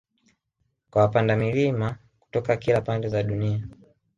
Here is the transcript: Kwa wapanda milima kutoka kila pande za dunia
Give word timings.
Kwa 0.91 1.01
wapanda 1.01 1.35
milima 1.35 1.97
kutoka 2.19 2.57
kila 2.57 2.81
pande 2.81 3.09
za 3.09 3.23
dunia 3.23 3.67